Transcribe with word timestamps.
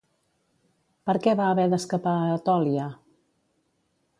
Per 1.09 1.15
què 1.27 1.35
va 1.41 1.49
haver 1.55 1.65
d'escapar 1.73 2.15
a 2.23 2.33
Etòlia? 2.39 2.87